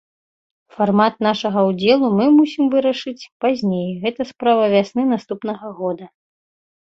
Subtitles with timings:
[0.77, 6.05] Фармат нашага ўдзелу мы мусім вырашыць пазней, гэта справа вясны наступнага года.